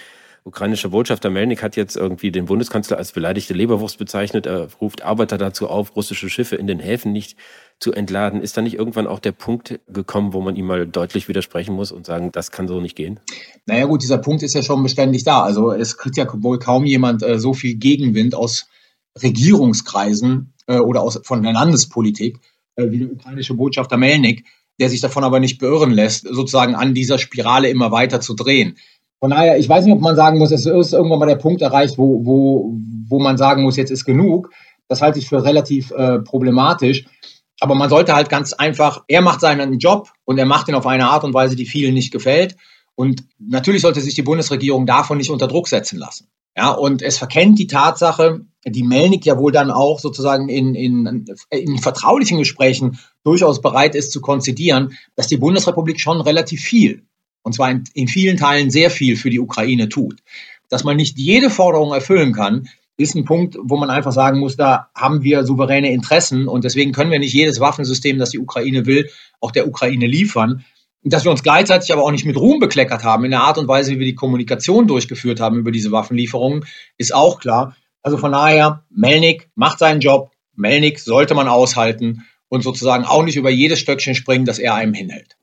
ukrainische 0.44 0.90
Botschafter 0.90 1.30
Melnik 1.30 1.62
hat 1.62 1.76
jetzt 1.76 1.96
irgendwie 1.96 2.30
den 2.30 2.46
Bundeskanzler 2.46 2.96
als 2.96 3.12
beleidigte 3.12 3.54
Leberwurst 3.54 3.98
bezeichnet. 3.98 4.46
Er 4.46 4.68
ruft 4.80 5.02
Arbeiter 5.02 5.38
dazu 5.38 5.68
auf, 5.68 5.96
russische 5.96 6.30
Schiffe 6.30 6.56
in 6.56 6.66
den 6.66 6.78
Häfen 6.78 7.12
nicht 7.12 7.36
zu 7.80 7.92
entladen. 7.92 8.40
Ist 8.40 8.56
da 8.56 8.62
nicht 8.62 8.74
irgendwann 8.74 9.06
auch 9.06 9.18
der 9.20 9.32
Punkt 9.32 9.80
gekommen, 9.88 10.32
wo 10.32 10.40
man 10.40 10.56
ihm 10.56 10.66
mal 10.66 10.86
deutlich 10.86 11.28
widersprechen 11.28 11.74
muss 11.74 11.92
und 11.92 12.06
sagen, 12.06 12.30
das 12.32 12.50
kann 12.50 12.68
so 12.68 12.80
nicht 12.80 12.96
gehen? 12.96 13.20
Naja 13.66 13.86
gut, 13.86 14.02
dieser 14.02 14.18
Punkt 14.18 14.42
ist 14.42 14.54
ja 14.54 14.62
schon 14.62 14.82
beständig 14.82 15.24
da. 15.24 15.42
Also 15.42 15.72
es 15.72 15.96
kriegt 15.96 16.16
ja 16.16 16.26
wohl 16.42 16.58
kaum 16.58 16.84
jemand 16.84 17.22
äh, 17.22 17.38
so 17.38 17.52
viel 17.54 17.74
Gegenwind 17.74 18.34
aus 18.34 18.68
Regierungskreisen 19.22 20.54
äh, 20.66 20.78
oder 20.78 21.02
aus, 21.02 21.20
von 21.24 21.42
der 21.42 21.52
Landespolitik 21.52 22.38
äh, 22.78 22.90
wie 22.90 22.98
der 22.98 23.12
ukrainische 23.12 23.54
Botschafter 23.54 23.96
Melnik, 23.96 24.44
der 24.78 24.90
sich 24.90 25.00
davon 25.00 25.24
aber 25.24 25.40
nicht 25.40 25.58
beirren 25.58 25.90
lässt, 25.90 26.26
sozusagen 26.28 26.74
an 26.74 26.94
dieser 26.94 27.18
Spirale 27.18 27.68
immer 27.68 27.90
weiter 27.90 28.20
zu 28.20 28.34
drehen. 28.34 28.76
Von 29.20 29.30
daher, 29.30 29.58
ich 29.58 29.68
weiß 29.68 29.84
nicht, 29.84 29.94
ob 29.94 30.00
man 30.00 30.14
sagen 30.14 30.38
muss, 30.38 30.52
es 30.52 30.64
ist 30.66 30.92
irgendwann 30.92 31.18
mal 31.18 31.26
der 31.26 31.36
Punkt 31.36 31.60
erreicht, 31.60 31.98
wo, 31.98 32.24
wo, 32.24 32.76
wo 33.08 33.18
man 33.18 33.36
sagen 33.36 33.62
muss, 33.62 33.76
jetzt 33.76 33.90
ist 33.90 34.04
genug. 34.04 34.50
Das 34.86 35.02
halte 35.02 35.18
ich 35.18 35.28
für 35.28 35.42
relativ 35.44 35.90
äh, 35.90 36.20
problematisch. 36.20 37.04
Aber 37.60 37.74
man 37.74 37.90
sollte 37.90 38.14
halt 38.14 38.28
ganz 38.28 38.52
einfach, 38.52 39.02
er 39.08 39.20
macht 39.20 39.40
seinen 39.40 39.78
Job 39.78 40.10
und 40.24 40.38
er 40.38 40.46
macht 40.46 40.68
ihn 40.68 40.76
auf 40.76 40.86
eine 40.86 41.08
Art 41.08 41.24
und 41.24 41.34
Weise, 41.34 41.56
die 41.56 41.66
vielen 41.66 41.94
nicht 41.94 42.12
gefällt. 42.12 42.56
Und 42.94 43.24
natürlich 43.38 43.82
sollte 43.82 44.00
sich 44.00 44.14
die 44.14 44.22
Bundesregierung 44.22 44.86
davon 44.86 45.18
nicht 45.18 45.30
unter 45.30 45.48
Druck 45.48 45.68
setzen 45.68 45.98
lassen. 45.98 46.28
Ja, 46.58 46.70
und 46.70 47.02
es 47.02 47.18
verkennt 47.18 47.56
die 47.60 47.68
Tatsache, 47.68 48.40
die 48.66 48.82
Melnik 48.82 49.24
ja 49.24 49.38
wohl 49.38 49.52
dann 49.52 49.70
auch 49.70 50.00
sozusagen 50.00 50.48
in, 50.48 50.74
in, 50.74 51.24
in 51.50 51.78
vertraulichen 51.78 52.36
Gesprächen 52.38 52.98
durchaus 53.22 53.60
bereit 53.60 53.94
ist 53.94 54.10
zu 54.10 54.20
konzidieren, 54.20 54.98
dass 55.14 55.28
die 55.28 55.36
Bundesrepublik 55.36 56.00
schon 56.00 56.20
relativ 56.20 56.60
viel 56.60 57.04
und 57.42 57.52
zwar 57.52 57.70
in, 57.70 57.84
in 57.94 58.08
vielen 58.08 58.38
Teilen 58.38 58.70
sehr 58.70 58.90
viel 58.90 59.14
für 59.14 59.30
die 59.30 59.38
Ukraine 59.38 59.88
tut. 59.88 60.18
Dass 60.68 60.82
man 60.82 60.96
nicht 60.96 61.16
jede 61.16 61.48
Forderung 61.48 61.92
erfüllen 61.92 62.32
kann, 62.32 62.68
ist 62.96 63.14
ein 63.14 63.24
Punkt, 63.24 63.56
wo 63.62 63.76
man 63.76 63.90
einfach 63.90 64.10
sagen 64.10 64.40
muss, 64.40 64.56
da 64.56 64.88
haben 64.96 65.22
wir 65.22 65.44
souveräne 65.44 65.92
Interessen 65.92 66.48
und 66.48 66.64
deswegen 66.64 66.90
können 66.90 67.12
wir 67.12 67.20
nicht 67.20 67.34
jedes 67.34 67.60
Waffensystem, 67.60 68.18
das 68.18 68.30
die 68.30 68.40
Ukraine 68.40 68.84
will, 68.84 69.08
auch 69.40 69.52
der 69.52 69.68
Ukraine 69.68 70.08
liefern. 70.08 70.64
Dass 71.02 71.24
wir 71.24 71.30
uns 71.30 71.42
gleichzeitig 71.42 71.92
aber 71.92 72.02
auch 72.02 72.10
nicht 72.10 72.24
mit 72.26 72.36
Ruhm 72.36 72.58
bekleckert 72.58 73.04
haben 73.04 73.24
in 73.24 73.30
der 73.30 73.40
Art 73.40 73.56
und 73.56 73.68
Weise, 73.68 73.92
wie 73.92 73.98
wir 74.00 74.06
die 74.06 74.14
Kommunikation 74.14 74.86
durchgeführt 74.86 75.40
haben 75.40 75.58
über 75.58 75.70
diese 75.70 75.92
Waffenlieferungen, 75.92 76.64
ist 76.96 77.14
auch 77.14 77.40
klar. 77.40 77.76
Also 78.02 78.18
von 78.18 78.32
daher, 78.32 78.84
Melnik 78.90 79.50
macht 79.54 79.78
seinen 79.78 80.00
Job. 80.00 80.30
Melnik 80.54 80.98
sollte 80.98 81.34
man 81.34 81.48
aushalten 81.48 82.26
und 82.48 82.62
sozusagen 82.62 83.04
auch 83.04 83.22
nicht 83.22 83.36
über 83.36 83.50
jedes 83.50 83.78
Stöckchen 83.78 84.14
springen, 84.14 84.44
das 84.44 84.58
er 84.58 84.74
einem 84.74 84.94
hinhält. 84.94 85.37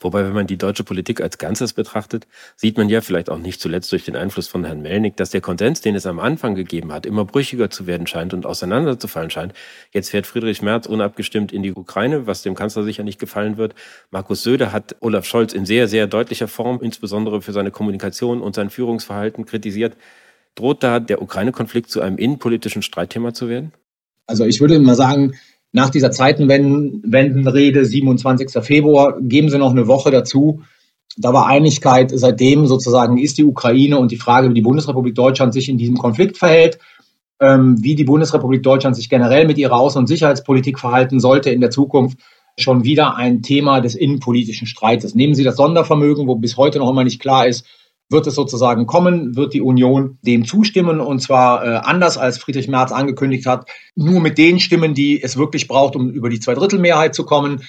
Wobei, 0.00 0.24
wenn 0.24 0.32
man 0.32 0.46
die 0.46 0.58
deutsche 0.58 0.84
Politik 0.84 1.20
als 1.20 1.38
Ganzes 1.38 1.72
betrachtet, 1.72 2.26
sieht 2.56 2.76
man 2.76 2.88
ja 2.88 3.00
vielleicht 3.00 3.30
auch 3.30 3.38
nicht 3.38 3.60
zuletzt 3.60 3.90
durch 3.92 4.04
den 4.04 4.16
Einfluss 4.16 4.48
von 4.48 4.64
Herrn 4.64 4.82
Melnick, 4.82 5.16
dass 5.16 5.30
der 5.30 5.40
Konsens, 5.40 5.80
den 5.80 5.94
es 5.94 6.06
am 6.06 6.18
Anfang 6.18 6.54
gegeben 6.54 6.92
hat, 6.92 7.06
immer 7.06 7.24
brüchiger 7.24 7.70
zu 7.70 7.86
werden 7.86 8.06
scheint 8.06 8.34
und 8.34 8.46
auseinanderzufallen 8.46 9.30
scheint. 9.30 9.54
Jetzt 9.92 10.10
fährt 10.10 10.26
Friedrich 10.26 10.62
Merz 10.62 10.86
unabgestimmt 10.86 11.52
in 11.52 11.62
die 11.62 11.72
Ukraine, 11.72 12.26
was 12.26 12.42
dem 12.42 12.54
Kanzler 12.54 12.84
sicher 12.84 13.02
nicht 13.02 13.18
gefallen 13.18 13.56
wird. 13.56 13.74
Markus 14.10 14.42
Söder 14.42 14.72
hat 14.72 14.96
Olaf 15.00 15.24
Scholz 15.24 15.52
in 15.52 15.66
sehr, 15.66 15.88
sehr 15.88 16.06
deutlicher 16.06 16.48
Form, 16.48 16.80
insbesondere 16.82 17.42
für 17.42 17.52
seine 17.52 17.70
Kommunikation 17.70 18.40
und 18.40 18.54
sein 18.54 18.70
Führungsverhalten 18.70 19.46
kritisiert. 19.46 19.96
Droht 20.54 20.82
da 20.82 21.00
der 21.00 21.22
Ukraine-Konflikt 21.22 21.90
zu 21.90 22.00
einem 22.00 22.18
innenpolitischen 22.18 22.82
Streitthema 22.82 23.32
zu 23.32 23.48
werden? 23.48 23.72
Also 24.26 24.44
ich 24.44 24.60
würde 24.60 24.78
mal 24.78 24.94
sagen, 24.94 25.34
nach 25.72 25.90
dieser 25.90 26.10
Zeitenwendenrede, 26.10 27.84
27. 27.84 28.62
Februar, 28.62 29.16
geben 29.20 29.48
Sie 29.48 29.58
noch 29.58 29.70
eine 29.70 29.88
Woche 29.88 30.10
dazu. 30.10 30.62
Da 31.16 31.32
war 31.32 31.46
Einigkeit. 31.46 32.12
Seitdem 32.14 32.66
sozusagen 32.66 33.18
ist 33.18 33.38
die 33.38 33.44
Ukraine 33.44 33.98
und 33.98 34.10
die 34.10 34.18
Frage, 34.18 34.50
wie 34.50 34.54
die 34.54 34.62
Bundesrepublik 34.62 35.14
Deutschland 35.14 35.54
sich 35.54 35.68
in 35.68 35.78
diesem 35.78 35.96
Konflikt 35.96 36.36
verhält, 36.36 36.78
ähm, 37.40 37.82
wie 37.82 37.94
die 37.94 38.04
Bundesrepublik 38.04 38.62
Deutschland 38.62 38.96
sich 38.96 39.08
generell 39.08 39.46
mit 39.46 39.58
ihrer 39.58 39.76
Außen- 39.76 39.98
und 39.98 40.06
Sicherheitspolitik 40.06 40.78
verhalten 40.78 41.20
sollte 41.20 41.50
in 41.50 41.60
der 41.60 41.70
Zukunft, 41.70 42.18
schon 42.58 42.84
wieder 42.84 43.16
ein 43.16 43.40
Thema 43.40 43.80
des 43.80 43.94
innenpolitischen 43.94 44.66
Streites. 44.66 45.14
Nehmen 45.14 45.34
Sie 45.34 45.44
das 45.44 45.56
Sondervermögen, 45.56 46.26
wo 46.26 46.36
bis 46.36 46.58
heute 46.58 46.78
noch 46.78 46.90
immer 46.90 47.04
nicht 47.04 47.20
klar 47.20 47.46
ist, 47.46 47.66
wird 48.12 48.26
es 48.26 48.34
sozusagen 48.34 48.86
kommen, 48.86 49.36
wird 49.36 49.54
die 49.54 49.60
Union 49.60 50.18
dem 50.22 50.44
zustimmen 50.44 51.00
und 51.00 51.20
zwar 51.20 51.64
äh, 51.64 51.76
anders 51.82 52.18
als 52.18 52.38
Friedrich 52.38 52.68
Merz 52.68 52.92
angekündigt 52.92 53.46
hat, 53.46 53.68
nur 53.96 54.20
mit 54.20 54.38
den 54.38 54.60
Stimmen, 54.60 54.94
die 54.94 55.22
es 55.22 55.36
wirklich 55.36 55.66
braucht, 55.66 55.96
um 55.96 56.10
über 56.10 56.28
die 56.28 56.40
Zweidrittelmehrheit 56.40 57.14
zu 57.14 57.24
kommen. 57.24 57.62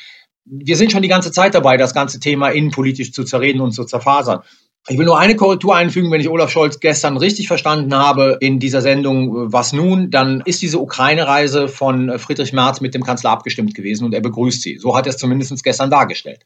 Wir 0.46 0.76
sind 0.76 0.92
schon 0.92 1.02
die 1.02 1.08
ganze 1.08 1.32
Zeit 1.32 1.56
dabei, 1.56 1.78
das 1.78 1.94
ganze 1.94 2.20
Thema 2.20 2.50
innenpolitisch 2.50 3.14
zu 3.14 3.24
zerreden 3.24 3.62
und 3.62 3.72
zu 3.72 3.86
zerfasern. 3.86 4.42
Ich 4.90 4.98
will 4.98 5.06
nur 5.06 5.18
eine 5.18 5.38
Korrektur 5.38 5.74
einfügen, 5.74 6.12
wenn 6.12 6.20
ich 6.20 6.28
Olaf 6.28 6.52
Scholz 6.52 6.82
gestern 6.82 7.16
richtig 7.16 7.48
verstanden 7.48 7.96
habe 7.96 8.38
in 8.42 8.60
dieser 8.60 8.82
Sendung, 8.82 9.54
was 9.54 9.72
nun, 9.72 10.12
dann 10.12 10.42
ist 10.44 10.62
diese 10.62 10.80
Ukraine-Reise 10.80 11.70
von 11.70 12.20
Friedrich 12.20 12.52
Merz 12.52 12.82
mit 12.82 12.94
dem 12.94 13.04
Kanzler 13.04 13.30
abgestimmt 13.30 13.76
gewesen 13.76 14.04
und 14.04 14.14
er 14.14 14.20
begrüßt 14.20 14.62
sie. 14.62 14.78
So 14.78 14.94
hat 14.94 15.06
er 15.06 15.12
es 15.12 15.18
zumindest 15.18 15.64
gestern 15.64 15.90
dargestellt. 15.90 16.42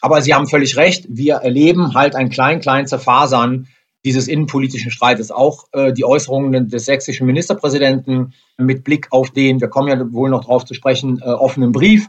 Aber 0.00 0.22
Sie 0.22 0.34
haben 0.34 0.46
völlig 0.46 0.76
recht, 0.76 1.06
wir 1.08 1.36
erleben 1.36 1.94
halt 1.94 2.14
ein 2.14 2.30
klein, 2.30 2.60
klein 2.60 2.86
Zerfasern 2.86 3.68
dieses 4.04 4.28
innenpolitischen 4.28 4.90
Streites. 4.90 5.30
Auch 5.30 5.66
äh, 5.72 5.92
die 5.92 6.04
Äußerungen 6.04 6.68
des 6.68 6.86
sächsischen 6.86 7.26
Ministerpräsidenten 7.26 8.32
mit 8.56 8.82
Blick 8.82 9.08
auf 9.10 9.30
den, 9.30 9.60
wir 9.60 9.68
kommen 9.68 9.88
ja 9.88 10.12
wohl 10.12 10.30
noch 10.30 10.42
darauf 10.42 10.64
zu 10.64 10.74
sprechen, 10.74 11.20
äh, 11.20 11.26
offenen 11.26 11.72
Brief 11.72 12.08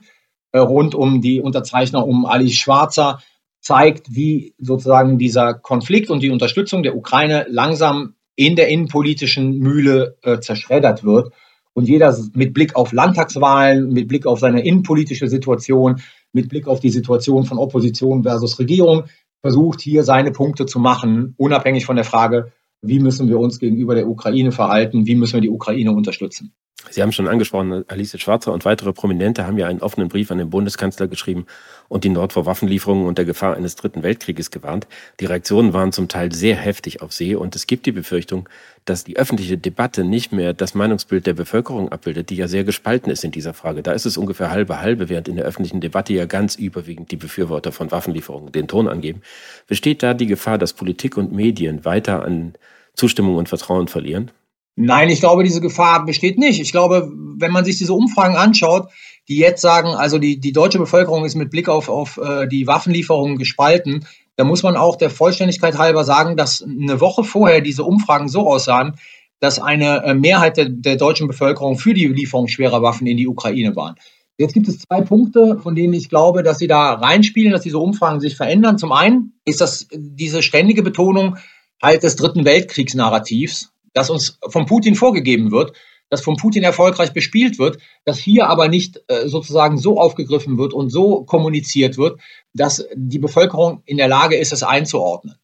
äh, 0.52 0.60
rund 0.60 0.96
um 0.96 1.22
die 1.22 1.42
Unterzeichner 1.42 2.06
um 2.06 2.26
Ali 2.26 2.52
Schwarzer, 2.52 3.22
zeigt, 3.62 4.16
wie 4.16 4.56
sozusagen 4.58 5.20
dieser 5.20 5.54
Konflikt 5.54 6.10
und 6.10 6.24
die 6.24 6.32
Unterstützung 6.32 6.82
der 6.84 6.96
Ukraine 6.96 7.46
langsam 7.48 8.16
in 8.36 8.56
der 8.56 8.70
innenpolitischen 8.70 9.60
Mühle 9.60 10.18
äh, 10.24 10.40
zerschreddert 10.40 11.04
wird. 11.04 11.32
Und 11.74 11.88
jeder 11.88 12.18
mit 12.34 12.54
Blick 12.54 12.76
auf 12.76 12.92
Landtagswahlen, 12.92 13.94
mit 13.94 14.08
Blick 14.08 14.26
auf 14.26 14.40
seine 14.40 14.66
innenpolitische 14.66 15.28
Situation, 15.28 16.02
mit 16.34 16.50
Blick 16.50 16.68
auf 16.68 16.80
die 16.80 16.90
Situation 16.90 17.46
von 17.46 17.58
Opposition 17.58 18.24
versus 18.24 18.60
Regierung 18.60 19.06
versucht 19.42 19.82
hier 19.82 20.04
seine 20.04 20.32
Punkte 20.32 20.66
zu 20.66 20.80
machen, 20.80 21.34
unabhängig 21.38 21.86
von 21.86 21.96
der 21.96 22.06
Frage, 22.06 22.52
wie 22.82 23.00
müssen 23.00 23.28
wir 23.28 23.40
uns 23.40 23.60
gegenüber 23.60 23.96
der 23.96 24.08
Ukraine 24.08 24.52
verhalten, 24.52 25.06
wie 25.06 25.16
müssen 25.16 25.36
wir 25.36 25.42
die 25.42 25.50
Ukraine 25.50 25.92
unterstützen. 25.92 26.54
Sie 26.90 27.02
haben 27.02 27.12
schon 27.12 27.28
angesprochen, 27.28 27.86
Alice 27.88 28.20
Schwarzer 28.20 28.52
und 28.52 28.66
weitere 28.66 28.92
Prominente 28.94 29.46
haben 29.46 29.58
ja 29.58 29.68
einen 29.68 29.82
offenen 29.82 30.10
Brief 30.10 30.32
an 30.32 30.38
den 30.38 30.50
Bundeskanzler 30.50 31.08
geschrieben 31.08 31.46
und 31.88 32.04
die 32.04 32.10
Nord 32.10 32.34
vor 32.34 32.46
Waffenlieferungen 32.46 33.06
und 33.06 33.18
der 33.18 33.26
Gefahr 33.26 33.56
eines 33.56 33.76
dritten 33.76 34.04
Weltkrieges 34.04 34.52
gewarnt. 34.52 34.88
Die 35.20 35.26
Reaktionen 35.26 35.74
waren 35.74 35.92
zum 35.92 36.08
Teil 36.08 36.32
sehr 36.32 36.56
heftig 36.56 37.02
auf 37.02 37.14
See 37.14 37.36
und 37.36 37.56
es 37.56 37.68
gibt 37.68 37.86
die 37.86 37.92
Befürchtung, 37.92 38.50
dass 38.86 39.04
die 39.04 39.18
öffentliche 39.18 39.58
Debatte 39.58 40.04
nicht 40.04 40.32
mehr 40.32 40.54
das 40.54 40.74
Meinungsbild 40.74 41.28
der 41.28 41.34
Bevölkerung 41.34 41.90
abbildet, 41.90 42.30
die 42.30 42.36
ja 42.36 42.48
sehr 42.48 42.64
gespalten 42.64 43.12
ist 43.12 43.24
in 43.24 43.32
dieser 43.32 43.54
Frage. 43.54 43.84
Da 43.84 43.92
ist 43.92 44.06
es 44.06 44.18
ungefähr 44.18 44.52
halbe 44.52 44.82
halbe, 44.82 45.08
während 45.10 45.28
in 45.28 45.36
der 45.36 45.46
öffentlichen 45.46 45.82
Debatte 45.82 46.14
ja 46.14 46.26
ganz 46.26 46.56
überwiegend 46.56 47.12
die 47.12 47.18
Befürworter 47.18 47.72
von 47.72 47.92
Waffenlieferungen 47.92 48.52
den 48.52 48.68
Ton 48.68 48.88
angeben. 48.88 49.22
Besteht 49.68 50.02
da 50.02 50.14
die 50.14 50.28
Gefahr, 50.28 50.58
dass 50.58 50.74
Politik 50.74 51.18
und 51.18 51.32
Medien 51.32 51.86
weiter 51.86 52.24
an 52.24 52.54
Zustimmung 52.96 53.36
und 53.36 53.50
Vertrauen 53.50 53.88
verlieren? 53.88 54.32
Nein, 54.76 55.10
ich 55.10 55.20
glaube, 55.20 55.44
diese 55.44 55.62
Gefahr 55.62 56.06
besteht 56.06 56.38
nicht. 56.38 56.62
Ich 56.62 56.72
glaube, 56.72 57.12
wenn 57.38 57.52
man 57.52 57.66
sich 57.66 57.78
diese 57.78 57.94
Umfragen 57.94 58.36
anschaut, 58.36 58.90
die 59.28 59.38
jetzt 59.38 59.62
sagen, 59.62 59.90
also 59.90 60.18
die, 60.18 60.40
die 60.40 60.54
deutsche 60.54 60.80
Bevölkerung 60.80 61.26
ist 61.26 61.36
mit 61.36 61.52
Blick 61.52 61.70
auf, 61.70 61.90
auf 61.90 62.18
äh, 62.18 62.48
die 62.48 62.68
Waffenlieferungen 62.68 63.38
gespalten, 63.38 64.06
da 64.36 64.44
muss 64.44 64.64
man 64.64 64.76
auch 64.76 64.96
der 64.96 65.10
Vollständigkeit 65.10 65.78
halber 65.78 66.04
sagen, 66.04 66.38
dass 66.38 66.64
eine 66.64 67.00
Woche 67.02 67.24
vorher 67.24 67.62
diese 67.62 67.84
Umfragen 67.84 68.30
so 68.30 68.48
aussahen, 68.48 68.96
dass 69.40 69.60
eine 69.60 70.04
äh, 70.04 70.14
Mehrheit 70.14 70.58
der, 70.58 70.70
der 70.70 70.96
deutschen 70.96 71.28
Bevölkerung 71.28 71.78
für 71.78 71.94
die 71.94 72.08
Lieferung 72.08 72.48
schwerer 72.48 72.82
Waffen 72.82 73.08
in 73.08 73.18
die 73.18 73.28
Ukraine 73.28 73.76
waren. 73.76 73.96
Jetzt 74.38 74.54
gibt 74.54 74.68
es 74.68 74.80
zwei 74.80 75.02
Punkte, 75.02 75.60
von 75.62 75.76
denen 75.76 75.94
ich 75.94 76.10
glaube, 76.10 76.42
dass 76.42 76.58
sie 76.58 76.68
da 76.68 76.94
reinspielen, 76.94 77.52
dass 77.52 77.62
diese 77.62 77.78
Umfragen 77.78 78.20
sich 78.20 78.36
verändern. 78.36 78.78
Zum 78.78 78.92
einen 78.92 79.34
ist 79.46 79.62
das 79.62 79.88
diese 79.94 80.42
ständige 80.42 80.82
Betonung 80.82 81.38
halt 81.82 82.04
des 82.04 82.16
Dritten 82.16 82.46
Weltkriegsnarrativs, 82.46 83.72
das 83.94 84.10
uns 84.10 84.40
von 84.50 84.66
Putin 84.66 84.96
vorgegeben 84.96 85.52
wird, 85.52 85.74
das 86.10 86.22
von 86.22 86.36
Putin 86.36 86.64
erfolgreich 86.64 87.14
bespielt 87.14 87.58
wird, 87.58 87.78
das 88.04 88.20
hier 88.20 88.48
aber 88.48 88.68
nicht 88.68 89.02
äh, 89.08 89.28
sozusagen 89.28 89.78
so 89.78 90.00
aufgegriffen 90.00 90.58
wird 90.58 90.74
und 90.74 90.90
so 90.90 91.24
kommuniziert 91.24 91.98
wird, 91.98 92.20
dass 92.54 92.86
die 92.96 93.20
Bevölkerung 93.20 93.82
in 93.86 93.98
der 93.98 94.10
Lage 94.10 94.36
ist, 94.36 94.52
es 94.52 94.62
einzuordnen. 94.62 95.36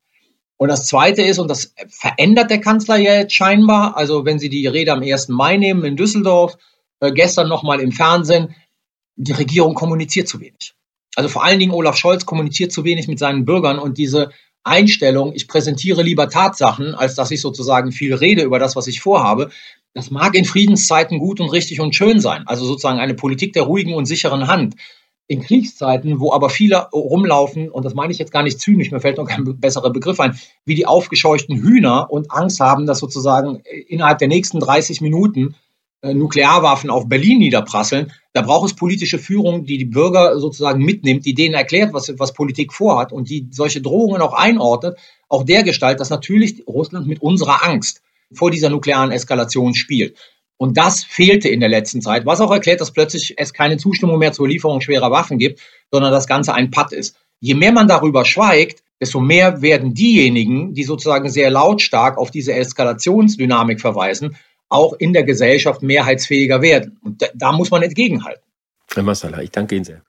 Und 0.57 0.69
das 0.69 0.85
Zweite 0.85 1.21
ist, 1.21 1.39
und 1.39 1.49
das 1.49 1.73
verändert 1.87 2.49
der 2.49 2.59
Kanzler 2.59 2.97
ja 2.97 3.13
jetzt 3.13 3.33
scheinbar, 3.33 3.95
also 3.95 4.25
wenn 4.25 4.39
Sie 4.39 4.49
die 4.49 4.67
Rede 4.67 4.91
am 4.91 5.01
1. 5.01 5.29
Mai 5.29 5.55
nehmen 5.55 5.85
in 5.85 5.95
Düsseldorf, 5.95 6.57
äh, 6.99 7.11
gestern 7.11 7.47
nochmal 7.47 7.79
im 7.79 7.91
Fernsehen, 7.91 8.55
die 9.15 9.31
Regierung 9.31 9.73
kommuniziert 9.73 10.27
zu 10.27 10.39
wenig. 10.39 10.73
Also 11.15 11.29
vor 11.29 11.43
allen 11.43 11.59
Dingen 11.59 11.71
Olaf 11.71 11.95
Scholz 11.95 12.25
kommuniziert 12.25 12.71
zu 12.71 12.83
wenig 12.83 13.07
mit 13.07 13.19
seinen 13.19 13.45
Bürgern 13.45 13.79
und 13.79 13.97
diese 13.97 14.31
Einstellung, 14.67 15.33
ich 15.33 15.47
präsentiere 15.47 16.03
lieber 16.03 16.29
Tatsachen, 16.29 16.93
als 16.95 17.15
dass 17.15 17.31
ich 17.31 17.41
sozusagen 17.41 17.91
viel 17.91 18.13
rede 18.13 18.43
über 18.43 18.59
das, 18.59 18.75
was 18.75 18.87
ich 18.87 19.01
vorhabe. 19.01 19.49
Das 19.93 20.11
mag 20.11 20.35
in 20.35 20.45
Friedenszeiten 20.45 21.19
gut 21.19 21.39
und 21.39 21.49
richtig 21.49 21.79
und 21.79 21.95
schön 21.95 22.19
sein. 22.19 22.43
Also 22.45 22.65
sozusagen 22.65 22.99
eine 22.99 23.15
Politik 23.15 23.53
der 23.53 23.63
ruhigen 23.63 23.95
und 23.95 24.05
sicheren 24.05 24.47
Hand. 24.47 24.75
In 25.29 25.41
Kriegszeiten, 25.41 26.19
wo 26.19 26.31
aber 26.31 26.49
viele 26.49 26.87
rumlaufen, 26.93 27.69
und 27.69 27.83
das 27.83 27.93
meine 27.93 28.13
ich 28.13 28.19
jetzt 28.19 28.31
gar 28.31 28.43
nicht 28.43 28.61
zynisch, 28.61 28.91
mir 28.91 29.01
fällt 29.01 29.17
noch 29.17 29.27
kein 29.27 29.59
besserer 29.59 29.89
Begriff 29.89 30.19
ein, 30.19 30.39
wie 30.63 30.75
die 30.75 30.85
aufgescheuchten 30.85 31.57
Hühner 31.57 32.09
und 32.09 32.31
Angst 32.31 32.61
haben, 32.61 32.85
dass 32.85 32.99
sozusagen 32.99 33.61
innerhalb 33.87 34.19
der 34.19 34.29
nächsten 34.29 34.59
30 34.59 35.01
Minuten 35.01 35.55
äh, 35.55 35.66
Nuklearwaffen 36.03 36.89
auf 36.89 37.09
Berlin 37.09 37.39
niederprasseln. 37.39 38.11
Da 38.33 38.41
braucht 38.41 38.69
es 38.69 38.75
politische 38.75 39.17
Führung, 39.17 39.65
die 39.65 39.77
die 39.77 39.85
Bürger 39.85 40.39
sozusagen 40.39 40.83
mitnimmt, 40.83 41.25
die 41.25 41.33
denen 41.33 41.55
erklärt, 41.55 41.93
was, 41.93 42.13
was 42.17 42.33
Politik 42.33 42.73
vorhat 42.73 43.11
und 43.11 43.29
die 43.29 43.47
solche 43.51 43.81
Drohungen 43.81 44.21
auch 44.21 44.33
einordnet, 44.33 44.97
auch 45.27 45.43
der 45.43 45.63
Gestalt, 45.63 45.99
dass 45.99 46.09
natürlich 46.09 46.63
Russland 46.67 47.07
mit 47.07 47.21
unserer 47.21 47.65
Angst 47.65 48.01
vor 48.31 48.51
dieser 48.51 48.69
nuklearen 48.69 49.11
Eskalation 49.11 49.73
spielt. 49.73 50.17
Und 50.57 50.77
das 50.77 51.03
fehlte 51.03 51.49
in 51.49 51.59
der 51.59 51.69
letzten 51.69 52.01
Zeit, 52.01 52.25
was 52.25 52.41
auch 52.41 52.51
erklärt, 52.51 52.81
dass 52.81 52.91
plötzlich 52.91 53.35
es 53.37 53.53
keine 53.53 53.77
Zustimmung 53.77 54.17
mehr 54.17 54.33
zur 54.33 54.47
Lieferung 54.47 54.81
schwerer 54.81 55.11
Waffen 55.11 55.37
gibt, 55.37 55.61
sondern 55.91 56.11
das 56.11 56.27
Ganze 56.27 56.53
ein 56.53 56.71
Patt 56.71 56.93
ist. 56.93 57.15
Je 57.39 57.53
mehr 57.53 57.71
man 57.71 57.87
darüber 57.87 58.25
schweigt, 58.25 58.83
desto 58.99 59.19
mehr 59.19 59.61
werden 59.61 59.93
diejenigen, 59.93 60.73
die 60.73 60.83
sozusagen 60.83 61.29
sehr 61.29 61.51
lautstark 61.51 62.17
auf 62.17 62.31
diese 62.31 62.53
Eskalationsdynamik 62.53 63.79
verweisen, 63.79 64.35
auch 64.69 64.93
in 64.93 65.13
der 65.13 65.23
Gesellschaft 65.23 65.81
mehrheitsfähiger 65.81 66.61
werden. 66.61 66.99
Und 67.03 67.21
da, 67.21 67.27
da 67.33 67.51
muss 67.51 67.71
man 67.71 67.83
entgegenhalten. 67.83 68.43
Herr 68.93 69.03
Massala, 69.03 69.41
ich 69.41 69.51
danke 69.51 69.75
Ihnen 69.75 69.85
sehr. 69.85 70.01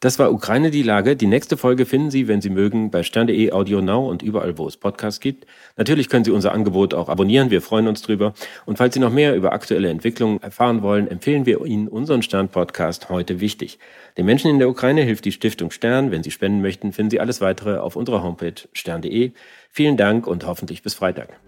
Das 0.00 0.18
war 0.18 0.30
Ukraine 0.30 0.70
die 0.70 0.82
Lage. 0.82 1.16
Die 1.16 1.26
nächste 1.26 1.56
Folge 1.56 1.86
finden 1.86 2.10
Sie, 2.10 2.28
wenn 2.28 2.42
Sie 2.42 2.50
mögen, 2.50 2.90
bei 2.90 3.02
stern.de, 3.02 3.52
Audio 3.52 3.80
Now 3.80 4.10
und 4.10 4.22
überall, 4.22 4.58
wo 4.58 4.68
es 4.68 4.76
Podcasts 4.76 5.20
gibt. 5.20 5.46
Natürlich 5.78 6.10
können 6.10 6.24
Sie 6.24 6.32
unser 6.32 6.52
Angebot 6.52 6.92
auch 6.92 7.08
abonnieren. 7.08 7.50
Wir 7.50 7.62
freuen 7.62 7.88
uns 7.88 8.02
drüber. 8.02 8.34
Und 8.66 8.76
falls 8.76 8.92
Sie 8.92 9.00
noch 9.00 9.10
mehr 9.10 9.34
über 9.34 9.52
aktuelle 9.52 9.88
Entwicklungen 9.88 10.42
erfahren 10.42 10.82
wollen, 10.82 11.08
empfehlen 11.08 11.46
wir 11.46 11.64
Ihnen 11.64 11.88
unseren 11.88 12.20
Stern-Podcast 12.20 13.08
heute 13.08 13.40
wichtig. 13.40 13.78
Den 14.18 14.26
Menschen 14.26 14.50
in 14.50 14.58
der 14.58 14.68
Ukraine 14.68 15.00
hilft 15.00 15.24
die 15.24 15.32
Stiftung 15.32 15.70
Stern. 15.70 16.10
Wenn 16.10 16.22
Sie 16.22 16.30
spenden 16.30 16.60
möchten, 16.60 16.92
finden 16.92 17.10
Sie 17.10 17.20
alles 17.20 17.40
weitere 17.40 17.78
auf 17.78 17.96
unserer 17.96 18.22
Homepage 18.22 18.68
stern.de. 18.74 19.32
Vielen 19.70 19.96
Dank 19.96 20.26
und 20.26 20.46
hoffentlich 20.46 20.82
bis 20.82 20.92
Freitag. 20.92 21.40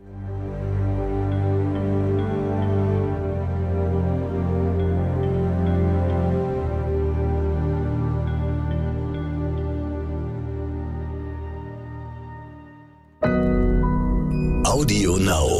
Audio 14.78 15.16
Now. 15.16 15.57